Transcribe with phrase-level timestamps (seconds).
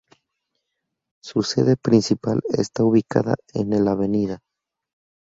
[1.23, 4.01] Su sede principal está ubicada en el Av.